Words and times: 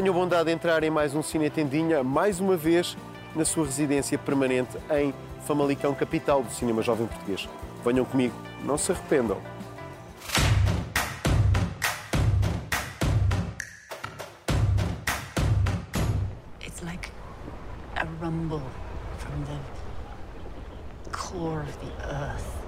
tenho 0.00 0.12
a 0.12 0.14
bondade 0.14 0.44
de 0.44 0.52
entrar 0.52 0.84
em 0.84 0.90
mais 0.90 1.12
um 1.12 1.24
Cine 1.24 1.50
Tendinha, 1.50 2.04
mais 2.04 2.38
uma 2.38 2.56
vez 2.56 2.96
na 3.34 3.44
sua 3.44 3.64
residência 3.64 4.16
permanente 4.16 4.78
em 4.92 5.12
Famalicão, 5.44 5.92
capital 5.92 6.40
do 6.40 6.52
cinema 6.52 6.82
jovem 6.82 7.08
português. 7.08 7.48
Venham 7.84 8.04
comigo, 8.04 8.32
não 8.64 8.78
se 8.78 8.92
arrependam. 8.92 9.38
It's 16.64 16.80
like 16.84 17.10
a 17.96 18.06
rumble 18.22 18.62
from 19.18 19.42
the 19.46 21.10
core 21.10 21.62
of 21.62 21.76
the 21.78 21.90
earth. 22.06 22.67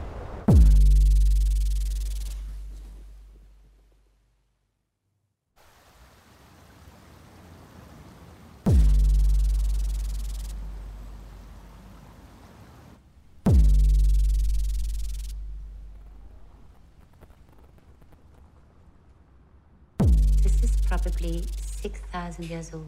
Probably 21.01 21.43
6,000 21.83 22.45
years 22.45 22.73
old. 22.75 22.85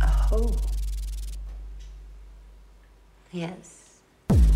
A 0.00 0.06
hole? 0.06 0.56
Yes. 3.32 4.00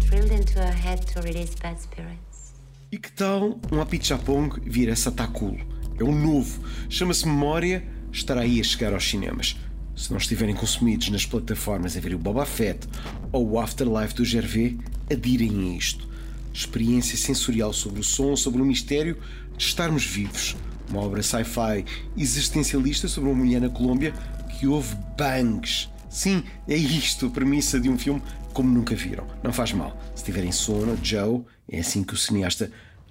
Drilled 0.07 0.33
into 0.33 0.59
her 0.59 0.73
head 0.73 1.07
to 1.09 1.21
release 1.23 1.55
bad 1.55 1.81
spirits. 1.81 2.55
E 2.91 2.99
que 2.99 3.13
tal 3.13 3.61
um 3.73 3.81
Apichapong 3.81 4.61
vir 4.65 4.91
a 4.91 4.97
Satakulo? 4.97 5.59
É 5.99 6.05
um 6.05 6.15
novo, 6.15 6.61
chama-se 6.89 7.27
Memória, 7.27 7.87
estará 8.13 8.41
aí 8.41 8.61
a 8.61 8.65
chegar 8.65 8.93
aos 8.93 9.09
cinemas. 9.09 9.57
Se 9.97 10.11
não 10.11 10.19
estiverem 10.19 10.57
consumidos 10.57 11.09
nas 11.11 11.25
plataformas 11.25 11.97
a 11.97 12.01
ver 12.01 12.15
o 12.15 12.19
Boba 12.19 12.45
Fett 12.45 12.89
ou 13.31 13.53
o 13.53 13.61
Afterlife 13.61 14.15
do 14.15 14.25
Gervais, 14.25 14.77
adirem 15.11 15.73
a 15.73 15.77
isto. 15.77 16.09
Experiência 16.53 17.17
sensorial 17.17 17.73
sobre 17.73 18.01
o 18.01 18.05
som, 18.05 18.35
sobre 18.35 18.61
o 18.61 18.65
mistério 18.65 19.17
de 19.57 19.65
estarmos 19.65 20.05
vivos. 20.05 20.57
Uma 20.95 21.03
obra 21.03 21.25
sci-fi 21.25 21.85
existencialista 22.17 23.09
sobre 23.09 23.29
uma 23.29 23.45
mulher 23.45 23.61
na 23.61 23.69
Colômbia 23.69 24.13
que 24.49 24.69
houve 24.69 24.95
bangs. 25.19 25.91
Sim, 26.09 26.45
é 26.69 26.77
isto 26.77 27.27
a 27.27 27.31
premissa 27.31 27.81
de 27.81 27.91
um 27.91 27.99
filme 27.99 28.23
como 28.53 28.71
nunca 28.71 28.95
viram. 28.95 29.27
Não 29.43 29.53
faz 29.53 29.73
mal. 29.73 30.01
Se 30.15 30.23
tiverem 30.23 30.53
sono, 30.53 30.97
Joe, 31.03 31.43
é 31.69 31.81
assim 31.81 32.05
que 32.05 32.15
o 32.15 32.17
cineasta 32.17 32.71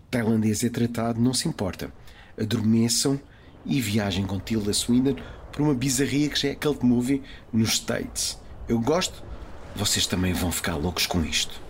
tailandês 0.09 0.63
é 0.63 0.69
tratado, 0.69 1.19
não 1.19 1.33
se 1.33 1.45
importa. 1.45 1.91
Adormeçam 2.39 3.19
e 3.65 3.81
viajem 3.81 4.25
com 4.25 4.39
Tilda 4.39 4.71
Swinton 4.71 5.17
por 5.51 5.61
uma 5.61 5.73
bizarria 5.73 6.29
que 6.29 6.39
já 6.39 6.47
é 6.47 6.55
cult 6.55 6.85
movie 6.85 7.21
nos 7.51 7.73
States. 7.73 8.39
Eu 8.65 8.79
gosto, 8.79 9.21
vocês 9.75 10.07
também 10.07 10.31
vão 10.31 10.53
ficar 10.53 10.77
loucos 10.77 11.05
com 11.05 11.21
isto. 11.21 11.61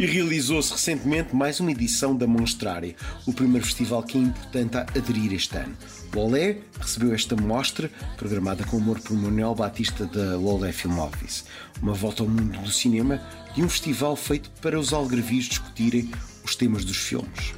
E 0.00 0.06
realizou-se 0.06 0.72
recentemente 0.72 1.36
mais 1.36 1.60
uma 1.60 1.72
edição 1.72 2.16
da 2.16 2.26
Monstrare, 2.26 2.96
o 3.26 3.34
primeiro 3.34 3.66
festival 3.66 4.02
que 4.02 4.16
é 4.16 4.22
importante 4.22 4.78
a 4.78 4.80
aderir 4.80 5.30
este 5.34 5.54
ano. 5.58 5.76
Lolé 6.14 6.56
recebeu 6.80 7.12
esta 7.12 7.36
mostra, 7.36 7.90
programada 8.16 8.64
com 8.64 8.78
amor 8.78 8.98
por 8.98 9.14
Manuel 9.14 9.54
Batista 9.54 10.06
da 10.06 10.38
Lolé 10.38 10.72
Film 10.72 10.98
Office. 11.00 11.44
Uma 11.82 11.92
volta 11.92 12.22
ao 12.22 12.28
mundo 12.30 12.58
do 12.62 12.70
cinema 12.70 13.20
e 13.54 13.62
um 13.62 13.68
festival 13.68 14.16
feito 14.16 14.50
para 14.62 14.80
os 14.80 14.94
algarvios 14.94 15.44
discutirem 15.44 16.10
os 16.42 16.56
temas 16.56 16.82
dos 16.82 16.96
filmes. 16.96 17.52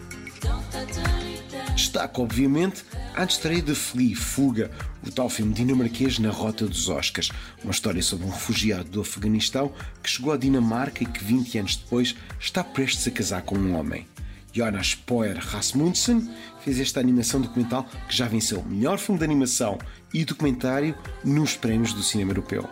Destaca, 1.75 2.21
obviamente, 2.21 2.85
a 3.15 3.25
estreia 3.25 3.63
de 3.63 3.75
Flea, 3.75 4.17
Fuga, 4.17 4.71
o 5.07 5.11
tal 5.11 5.29
filme 5.29 5.55
dinamarquês 5.55 6.19
na 6.19 6.31
rota 6.31 6.67
dos 6.67 6.89
Oscars. 6.89 7.31
Uma 7.65 7.73
história 7.73 8.03
sobre 8.03 8.27
um 8.27 8.31
refugiado 8.31 8.89
do 8.91 9.01
Afeganistão 9.01 9.73
que 10.03 10.11
chegou 10.11 10.33
à 10.33 10.37
Dinamarca 10.37 11.03
e 11.03 11.07
que 11.07 11.25
20 11.25 11.59
anos 11.59 11.77
depois 11.77 12.15
está 12.39 12.63
prestes 12.63 13.07
a 13.07 13.11
casar 13.11 13.43
com 13.43 13.57
um 13.57 13.75
homem. 13.75 14.07
Jonas 14.53 14.95
Poer 14.95 15.39
Rasmussen 15.39 16.29
fez 16.61 16.79
esta 16.79 17.01
animação 17.01 17.41
documental 17.41 17.87
que 18.07 18.15
já 18.15 18.29
venceu 18.29 18.61
o 18.61 18.67
melhor 18.67 18.99
filme 18.99 19.19
de 19.19 19.25
animação 19.25 19.79
e 20.13 20.25
documentário 20.25 20.95
nos 21.25 21.57
prémios 21.57 21.95
do 21.95 22.03
cinema 22.03 22.33
europeu. 22.33 22.69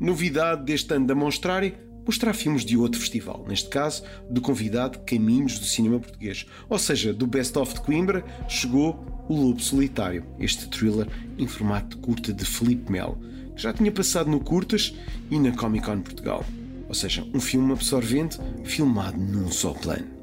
Novidade 0.00 0.64
deste 0.64 0.92
ano 0.94 1.06
da 1.06 1.14
Monstrare, 1.14 1.74
mostrar 2.04 2.34
filmes 2.34 2.64
de 2.64 2.76
outro 2.76 3.00
festival, 3.00 3.44
neste 3.48 3.68
caso, 3.68 4.02
do 4.30 4.40
convidado 4.40 5.00
Caminhos 5.00 5.58
do 5.58 5.64
Cinema 5.64 5.98
Português. 5.98 6.46
Ou 6.68 6.78
seja, 6.78 7.12
do 7.12 7.26
Best 7.26 7.56
of 7.58 7.74
de 7.74 7.80
Coimbra 7.80 8.24
chegou 8.48 9.04
O 9.28 9.34
Lobo 9.34 9.60
Solitário, 9.60 10.24
este 10.38 10.68
thriller 10.68 11.08
em 11.36 11.46
formato 11.46 11.96
de 11.96 12.02
curta 12.02 12.32
de 12.32 12.44
Felipe 12.44 12.92
Melo, 12.92 13.18
que 13.56 13.62
já 13.62 13.72
tinha 13.72 13.90
passado 13.90 14.30
no 14.30 14.38
Curtas 14.38 14.94
e 15.30 15.38
na 15.38 15.50
Comic 15.52 15.84
Con 15.86 16.00
Portugal. 16.00 16.44
Ou 16.88 16.94
seja, 16.94 17.26
um 17.34 17.40
filme 17.40 17.72
absorvente, 17.72 18.38
filmado 18.64 19.18
num 19.18 19.50
só 19.50 19.72
plano. 19.72 20.16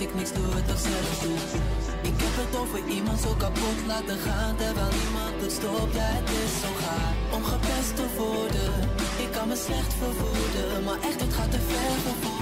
Ik 0.00 0.14
niks 0.14 0.32
doe 0.32 0.54
het 0.54 0.66
toch 0.66 0.80
zelf 0.80 1.20
doe 1.22 1.89
Ik 2.10 2.18
heb 2.24 2.34
het 2.42 2.56
over 2.60 2.80
iemand 2.96 3.20
zo 3.20 3.32
kapot 3.38 3.78
laten 3.86 4.18
gaan 4.18 4.56
Terwijl 4.56 4.92
iemand 5.06 5.34
het 5.42 5.52
stopt, 5.52 5.94
het 5.96 6.28
is 6.42 6.52
zo 6.62 6.70
gaar. 6.82 7.14
Om 7.36 7.42
gepest 7.44 7.96
te 7.96 8.06
worden 8.16 8.72
Ik 9.24 9.30
kan 9.36 9.48
me 9.48 9.56
slecht 9.66 9.92
verwoeden 10.00 10.84
Maar 10.84 11.00
echt 11.08 11.20
het 11.20 11.32
gaat 11.34 11.50
te 11.50 11.60
ver 11.70 11.94
voor 12.04 12.18
woorden 12.26 12.38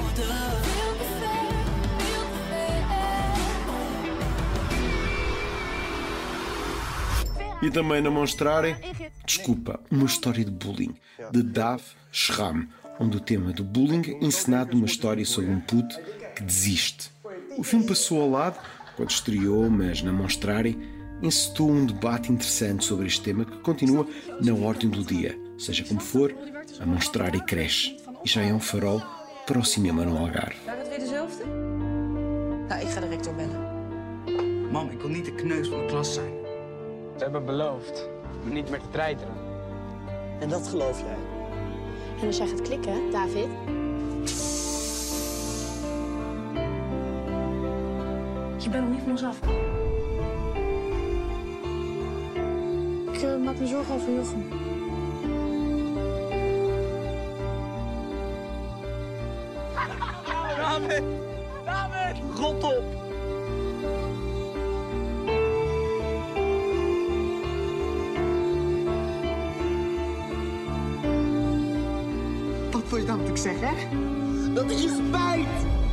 E 7.60 7.70
também 7.70 8.02
na 8.02 8.10
Monstrare, 8.10 8.76
desculpa, 9.24 9.80
uma 9.90 10.06
história 10.06 10.44
de 10.44 10.50
bullying, 10.52 10.94
de 11.32 11.42
Dav 11.42 11.82
Schramm, 12.12 12.68
onde 13.00 13.16
o 13.16 13.20
tema 13.20 13.52
do 13.52 13.64
bullying 13.64 14.04
é 14.06 14.24
encenado 14.24 14.74
numa 14.74 14.86
história 14.86 15.24
sobre 15.26 15.50
um 15.50 15.58
puto 15.58 15.98
que 16.36 16.44
desiste. 16.44 17.10
O 17.56 17.64
filme 17.64 17.84
passou 17.84 18.22
ao 18.22 18.30
lado 18.30 18.60
quando 18.98 19.10
estreou, 19.10 19.70
mas 19.70 20.02
na 20.02 20.12
Monstrare 20.12 20.76
encetou 21.22 21.70
um 21.70 21.86
debate 21.86 22.32
interessante 22.32 22.84
sobre 22.84 23.06
este 23.06 23.22
tema 23.22 23.44
que 23.44 23.58
continua 23.58 24.04
na 24.40 24.52
ordem 24.52 24.90
do 24.90 25.04
dia. 25.04 25.38
Seja 25.56 25.84
como 25.84 26.00
for, 26.00 26.34
a 26.80 26.84
Monstrare 26.84 27.40
cresce 27.44 27.96
e 28.24 28.28
já 28.28 28.42
é 28.42 28.52
um 28.52 28.58
farol 28.58 29.00
para 29.46 29.58
o 29.58 29.64
cinema 29.64 30.04
no 30.04 30.18
Algarve. 30.18 30.56
Waren 30.66 30.80
het 30.80 30.88
weer 30.88 30.98
dezelfde? 30.98 31.44
Nou, 32.68 32.80
ik 32.80 32.88
ga 32.88 33.00
de 33.00 33.08
rector 33.08 33.34
bellen. 33.34 34.70
Mam, 34.72 34.90
ik 34.90 35.00
wil 35.00 35.10
niet 35.10 35.24
de 35.24 35.34
kneus 35.34 35.68
van 35.68 35.78
de 35.78 35.86
klas 35.86 36.14
zijn. 36.14 36.32
Ze 37.16 37.22
hebben 37.22 37.44
beloofd 37.44 38.08
me 38.44 38.52
niet 38.52 38.70
meer 38.70 38.80
te 38.80 38.90
treiteren. 38.90 39.34
En 40.40 40.48
dat 40.48 40.68
geloof 40.68 41.00
jij? 41.00 41.16
En 42.20 42.26
als 42.26 42.36
jij 42.36 42.46
gaat 42.46 42.62
klikken, 42.62 43.10
David, 43.10 43.48
Je 48.68 48.74
bent 48.74 48.84
nog 48.84 48.94
niet 48.94 49.02
van 49.02 49.10
ons 49.10 49.22
af. 49.24 49.38
ik 53.12 53.44
maak 53.44 53.58
me 53.58 53.66
zorgen 53.66 53.94
over 53.94 54.12
Jochem. 54.12 54.48
David! 60.56 61.02
David! 61.64 62.16
Rot 62.36 62.62
op! 62.62 62.84
Wat 72.70 72.88
wil 72.88 72.98
je 72.98 73.04
dan 73.06 73.20
moet 73.20 73.28
ik 73.28 73.36
zeggen? 73.36 73.74
Dat 74.54 74.70
is 74.70 74.80
spijt! 74.80 75.87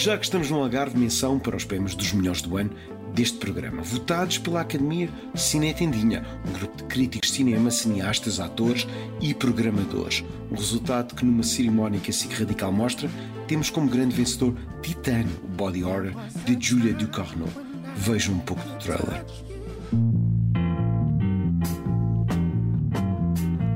Já 0.00 0.16
que 0.16 0.24
estamos 0.24 0.50
no 0.50 0.62
Algarve, 0.62 0.98
menção 0.98 1.38
para 1.38 1.54
os 1.54 1.64
prémios 1.64 1.94
dos 1.94 2.10
melhores 2.14 2.40
do 2.40 2.56
ano 2.56 2.70
deste 3.12 3.36
programa, 3.36 3.82
votados 3.82 4.38
pela 4.38 4.62
Academia 4.62 5.10
Cine 5.34 5.74
Tendinha, 5.74 6.24
um 6.48 6.52
grupo 6.52 6.74
de 6.78 6.84
críticos 6.84 7.28
de 7.28 7.36
cinema, 7.36 7.70
cineastas, 7.70 8.40
atores 8.40 8.86
e 9.20 9.34
programadores. 9.34 10.24
Um 10.50 10.54
resultado 10.54 11.14
que, 11.14 11.22
numa 11.22 11.42
cerimónia 11.42 12.00
que 12.00 12.10
a 12.10 12.14
SIC 12.14 12.32
Radical 12.32 12.72
mostra, 12.72 13.10
temos 13.46 13.68
como 13.68 13.90
grande 13.90 14.16
vencedor 14.16 14.54
Titano, 14.80 15.30
o 15.44 15.48
Body 15.48 15.84
Horror, 15.84 16.14
de 16.46 16.56
Julia 16.58 16.94
Ducournau. 16.94 17.48
Vejam 17.96 18.36
um 18.36 18.38
pouco 18.38 18.62
do 18.62 18.78
trailer. 18.78 19.22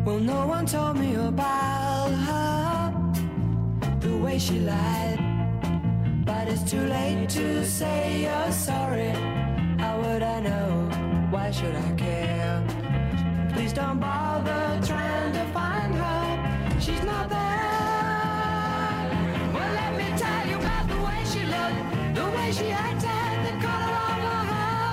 Well, 0.07 0.21
no 0.21 0.45
But 6.45 6.53
it's 6.53 6.71
too 6.71 6.87
late 6.87 7.31
to 7.31 7.65
say 7.65 8.25
you're 8.25 8.53
sorry. 8.53 9.13
How 9.79 9.99
would 10.03 10.23
I 10.23 10.41
know? 10.41 10.91
Why 11.31 11.51
should 11.51 11.75
I 11.75 11.93
care? 11.93 12.63
Please 13.55 13.73
don't 13.73 13.99
bother 13.99 14.79
trying 14.87 15.33
to 15.33 15.45
find 15.55 15.95
her. 15.95 16.81
She's 16.81 17.03
not 17.03 17.31
there. 17.31 17.41
Well, 19.55 19.73
let 19.73 19.97
me 19.97 20.19
tell 20.19 20.47
you 20.47 20.57
about 20.57 20.87
the 20.87 21.01
way 21.07 21.25
she 21.33 21.43
looked, 21.47 22.15
the 22.15 22.27
way 22.37 22.53
she 22.53 22.69
acted, 22.73 23.37
the 23.47 23.55
color 23.65 23.95
of 24.13 24.21
her 24.29 24.45
hair. 24.53 24.93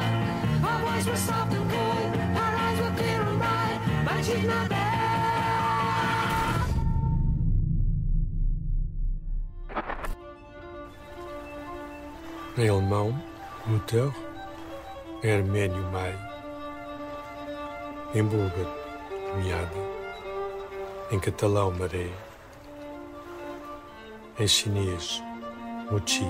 Her 0.65 0.77
voice 0.85 1.05
was 1.05 1.19
soft 1.19 1.51
and 1.53 1.69
cool, 1.69 2.03
her 2.39 2.51
eyes 2.63 2.79
were 2.79 2.95
clear 2.95 3.21
and 3.23 3.37
bright, 3.39 3.79
but 4.05 4.23
she's 4.23 4.47
not 4.47 4.69
there. 4.69 4.80
Em 12.57 12.67
alemão, 12.67 13.17
Mutter, 13.65 14.11
em 15.23 15.31
armênio, 15.31 15.81
Mai, 15.89 16.13
em 18.13 18.23
búlgaro, 18.23 18.67
Miada, 19.37 19.71
em 21.11 21.17
catalão, 21.17 21.71
Maré, 21.71 22.09
em 24.37 24.47
chinês, 24.47 25.23
Mochi, 25.89 26.25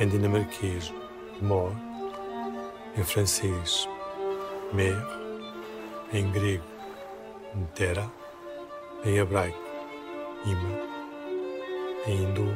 em 0.00 0.08
dinamarquês, 0.08 0.92
Mor, 1.40 1.70
em 2.96 3.04
francês, 3.04 3.88
Mer, 4.72 5.00
em 6.12 6.28
grego, 6.32 6.64
Ntera, 7.54 8.10
em 9.04 9.16
hebraico, 9.16 9.62
Ima, 10.44 10.80
em 12.08 12.24
hindu, 12.24 12.48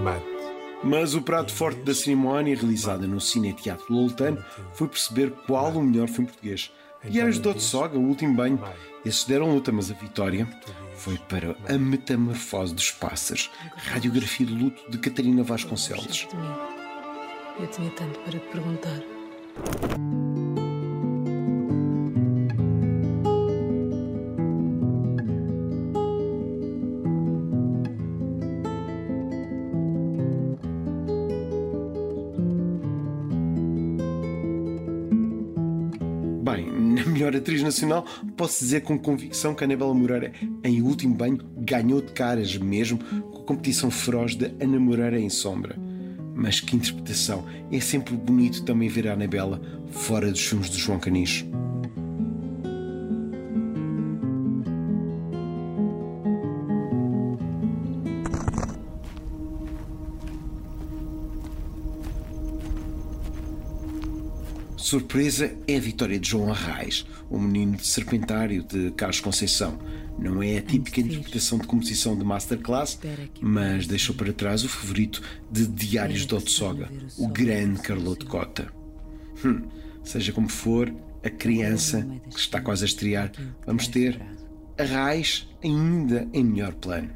Mat. 0.00 0.35
Mas 0.82 1.14
o 1.14 1.22
prato 1.22 1.52
forte 1.52 1.80
da 1.80 1.94
cerimónia, 1.94 2.54
realizada 2.56 3.06
no 3.06 3.20
Cine 3.20 3.52
Teatro 3.52 3.86
Loltano, 3.92 4.42
foi 4.74 4.88
perceber 4.88 5.30
qual 5.46 5.72
o 5.72 5.82
melhor 5.82 6.08
filme 6.08 6.28
português. 6.28 6.70
E 7.08 7.20
era 7.20 7.30
de 7.30 7.62
Soga, 7.62 7.98
o 7.98 8.02
último 8.02 8.34
banho. 8.34 8.60
Esses 9.04 9.24
deram 9.24 9.54
luta, 9.54 9.70
mas 9.70 9.90
a 9.90 9.94
vitória 9.94 10.48
foi 10.96 11.16
para 11.28 11.56
A 11.68 11.78
Metamorfose 11.78 12.74
dos 12.74 12.90
Pássaros, 12.90 13.50
radiografia 13.76 14.46
de 14.46 14.54
luto 14.54 14.90
de 14.90 14.98
Catarina 14.98 15.42
Vasconcelos. 15.42 16.26
de 16.28 16.36
mim. 16.36 16.54
Eu 17.60 17.66
tinha 17.68 17.90
tanto 17.90 18.18
para 18.20 18.32
te 18.32 18.46
perguntar. 18.48 20.45
Melhor 37.26 37.36
atriz 37.36 37.62
nacional, 37.62 38.04
posso 38.36 38.60
dizer 38.60 38.82
com 38.82 38.98
convicção 38.98 39.54
que 39.54 39.64
a 39.64 39.66
Anabela 39.66 39.92
Moreira, 39.92 40.32
em 40.62 40.80
Último 40.80 41.14
Banho, 41.14 41.38
ganhou 41.58 42.00
de 42.00 42.12
caras 42.12 42.56
mesmo 42.56 42.98
com 42.98 43.42
a 43.42 43.44
competição 43.44 43.90
feroz 43.90 44.36
de 44.36 44.46
Ana 44.60 44.78
Moreira 44.78 45.18
em 45.18 45.28
Sombra. 45.28 45.76
Mas 46.34 46.60
que 46.60 46.76
interpretação! 46.76 47.44
É 47.72 47.80
sempre 47.80 48.14
bonito 48.14 48.62
também 48.64 48.88
ver 48.88 49.08
a 49.08 49.14
Anabela 49.14 49.60
fora 49.90 50.30
dos 50.30 50.46
filmes 50.46 50.70
do 50.70 50.76
João 50.76 50.98
Canicho. 51.00 51.46
Surpresa 64.86 65.52
é 65.66 65.74
a 65.74 65.80
vitória 65.80 66.16
de 66.16 66.30
João 66.30 66.48
Arraes, 66.48 67.04
o 67.28 67.40
menino 67.40 67.76
de 67.76 67.84
Serpentário 67.84 68.62
de 68.62 68.92
Carlos 68.92 69.18
Conceição. 69.18 69.80
Não 70.16 70.40
é 70.40 70.58
a 70.58 70.62
típica 70.62 71.00
interpretação 71.00 71.58
de 71.58 71.66
composição 71.66 72.16
de 72.16 72.24
masterclass, 72.24 72.96
mas 73.40 73.88
deixou 73.88 74.14
para 74.14 74.32
trás 74.32 74.62
o 74.62 74.68
favorito 74.68 75.20
de 75.50 75.66
Diários 75.66 76.24
de 76.24 76.32
Otsoga, 76.32 76.88
o 77.18 77.26
grande 77.26 77.82
Carloto 77.82 78.26
Cota. 78.26 78.72
Hum, 79.44 79.62
seja 80.04 80.32
como 80.32 80.48
for, 80.48 80.94
a 81.24 81.30
criança 81.30 82.06
que 82.30 82.38
está 82.38 82.60
quase 82.60 82.84
a 82.84 82.86
estrear, 82.86 83.32
vamos 83.66 83.88
ter 83.88 84.22
Arraes 84.78 85.48
ainda 85.64 86.28
em 86.32 86.44
melhor 86.44 86.74
plano. 86.74 87.10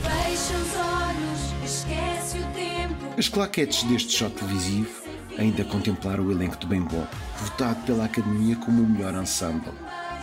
Fecha 0.00 0.56
os 0.56 0.74
olhos, 0.76 1.62
esquece 1.62 2.38
o 2.38 2.46
tempo. 2.54 3.18
As 3.18 3.28
claquetes 3.28 3.82
deste 3.82 4.12
shot 4.12 4.34
televisivo 4.34 5.09
ainda 5.40 5.64
contemplaram 5.64 6.24
o 6.24 6.30
elenco 6.30 6.56
do 6.58 6.66
Bem 6.66 6.82
Bom, 6.82 7.06
votado 7.38 7.82
pela 7.86 8.04
Academia 8.04 8.56
como 8.56 8.82
o 8.82 8.86
melhor 8.86 9.14
ensemble. 9.14 9.72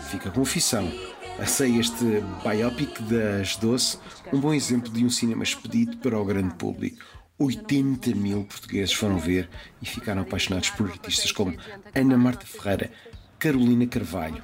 Fica 0.10 0.30
a 0.30 0.31
confissão. 0.31 0.92
Achei 1.40 1.80
este 1.80 2.24
biopic 2.44 3.02
das 3.02 3.58
Doce 3.58 3.98
um 4.31 4.40
bom 4.40 4.54
exemplo 4.54 4.92
de 4.92 5.04
um 5.04 5.10
cinema 5.10 5.44
expedito 5.44 5.98
para 5.98 6.19
o 6.19 6.24
grande 6.24 6.54
público. 6.54 7.04
80 7.40 8.16
mil 8.16 8.44
portugueses 8.44 8.94
foram 8.94 9.18
ver 9.18 9.50
e 9.81 9.86
ficaram 9.86 10.22
apaixonados 10.22 10.69
por 10.72 10.90
artistas 10.90 11.31
como 11.31 11.56
Ana 11.94 12.18
Marta 12.18 12.46
Ferreira, 12.46 12.92
Carolina 13.38 13.86
Carvalho, 13.86 14.42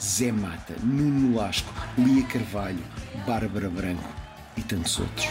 Zé 0.00 0.32
Mata, 0.32 0.74
Nuno 0.82 1.36
Lasco, 1.36 1.72
Lia 1.98 2.24
Carvalho, 2.24 2.82
Bárbara 3.26 3.68
Branco 3.68 4.08
e 4.56 4.62
tantos 4.62 4.98
outros. 4.98 5.26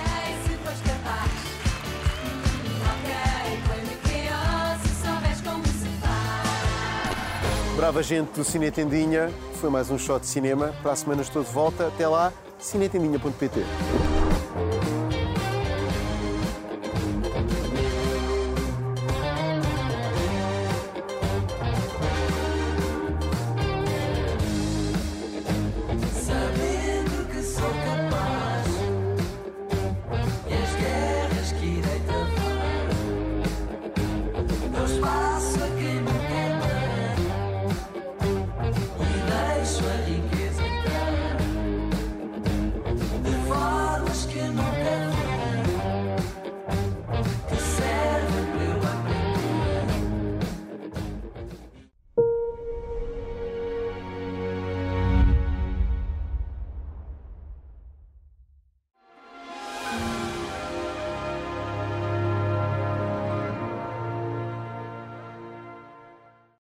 Brava 7.81 8.03
gente 8.03 8.35
do 8.35 8.43
Cine 8.43 8.69
Tendinha, 8.69 9.31
foi 9.55 9.67
mais 9.71 9.89
um 9.89 9.97
shot 9.97 10.21
de 10.21 10.27
cinema. 10.27 10.71
Para 10.83 10.91
a 10.91 10.95
semana 10.95 11.23
estou 11.23 11.43
de 11.43 11.49
volta. 11.49 11.87
Até 11.87 12.07
lá, 12.07 12.31
cinetendinha.pt. 12.59 13.65